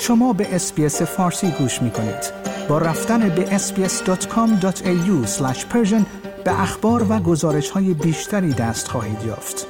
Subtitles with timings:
[0.00, 2.32] شما به اسپیس فارسی گوش می کنید.
[2.68, 5.26] با رفتن به sbs.com.au
[6.44, 9.66] به اخبار و گزارش های بیشتری دست خواهید یافت.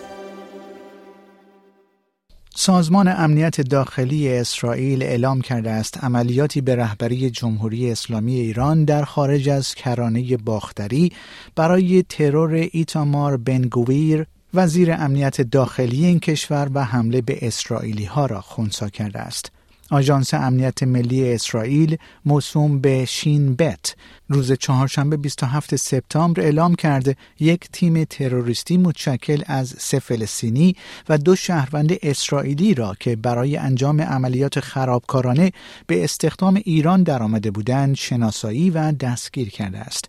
[2.55, 9.49] سازمان امنیت داخلی اسرائیل اعلام کرده است عملیاتی به رهبری جمهوری اسلامی ایران در خارج
[9.49, 11.13] از کرانه باختری
[11.57, 18.41] برای ترور ایتامار بنگویر وزیر امنیت داخلی این کشور و حمله به اسرائیلی ها را
[18.41, 19.53] خونسا کرده است.
[19.91, 23.95] آژانس امنیت ملی اسرائیل موسوم به شین بت
[24.29, 30.77] روز چهارشنبه 27 سپتامبر اعلام کرده یک تیم تروریستی متشکل از سه فلسطینی
[31.09, 35.53] و دو شهروند اسرائیلی را که برای انجام عملیات خرابکارانه
[35.87, 40.09] به استخدام ایران درآمده بودند شناسایی و دستگیر کرده است.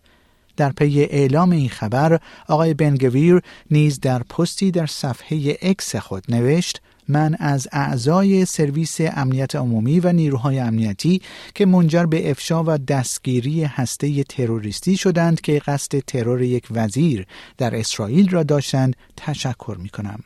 [0.56, 6.80] در پی اعلام این خبر آقای بن‌گویر نیز در پستی در صفحه اکس خود نوشت
[7.08, 11.22] من از اعضای سرویس امنیت عمومی و نیروهای امنیتی
[11.54, 17.26] که منجر به افشا و دستگیری هسته تروریستی شدند که قصد ترور یک وزیر
[17.58, 20.20] در اسرائیل را داشتند تشکر می کنم.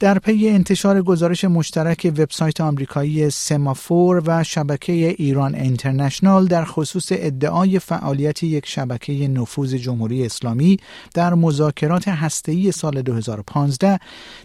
[0.00, 7.78] در پی انتشار گزارش مشترک وبسایت آمریکایی سمافور و شبکه ایران اینترنشنال در خصوص ادعای
[7.78, 10.76] فعالیت یک شبکه نفوذ جمهوری اسلامی
[11.14, 13.98] در مذاکرات هسته‌ای سال 2015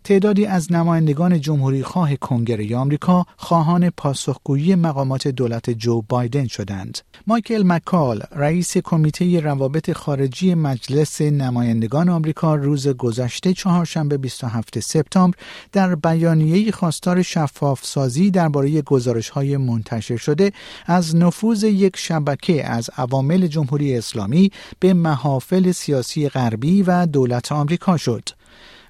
[0.03, 6.99] تعدادی از نمایندگان جمهوری خواه کنگره آمریکا خواهان پاسخگویی مقامات دولت جو بایدن شدند.
[7.27, 15.95] مایکل مکال رئیس کمیته روابط خارجی مجلس نمایندگان آمریکا روز گذشته چهارشنبه 27 سپتامبر در
[15.95, 20.51] بیانیه خواستار شفاف سازی درباره گزارش های منتشر شده
[20.85, 27.97] از نفوذ یک شبکه از عوامل جمهوری اسلامی به محافل سیاسی غربی و دولت آمریکا
[27.97, 28.29] شد.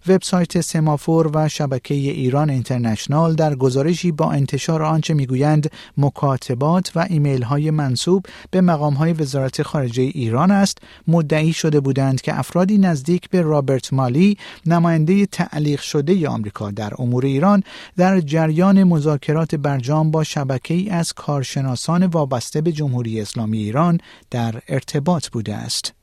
[0.07, 7.43] وبسایت سمافور و شبکه ایران اینترنشنال در گزارشی با انتشار آنچه می‌گویند مکاتبات و ایمیل
[7.43, 10.77] های منصوب به مقام های وزارت خارجه ایران است
[11.07, 17.25] مدعی شده بودند که افرادی نزدیک به رابرت مالی نماینده تعلیق شده آمریکا در امور
[17.25, 17.63] ایران
[17.97, 23.99] در جریان مذاکرات برجام با شبکه ای از کارشناسان وابسته به جمهوری اسلامی ایران
[24.31, 26.02] در ارتباط بوده است.